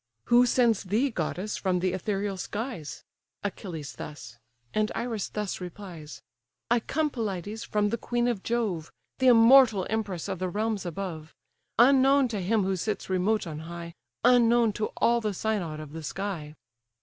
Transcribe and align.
"Who 0.29 0.47
sends 0.47 0.81
thee, 0.85 1.11
goddess, 1.11 1.57
from 1.57 1.77
the 1.77 1.93
ethereal 1.93 2.35
skies?" 2.35 3.03
Achilles 3.43 3.93
thus. 3.97 4.39
And 4.73 4.91
Iris 4.95 5.29
thus 5.29 5.61
replies: 5.61 6.23
"I 6.71 6.79
come, 6.79 7.11
Pelides! 7.11 7.63
from 7.63 7.89
the 7.89 7.99
queen 7.99 8.27
of 8.27 8.41
Jove, 8.41 8.91
The 9.19 9.27
immortal 9.27 9.85
empress 9.91 10.27
of 10.27 10.39
the 10.39 10.49
realms 10.49 10.87
above; 10.87 11.35
Unknown 11.77 12.29
to 12.29 12.41
him 12.41 12.63
who 12.63 12.75
sits 12.77 13.11
remote 13.11 13.45
on 13.45 13.59
high, 13.59 13.93
Unknown 14.23 14.73
to 14.73 14.85
all 14.97 15.21
the 15.21 15.35
synod 15.35 15.79
of 15.79 15.93
the 15.93 16.01
sky." 16.01 16.55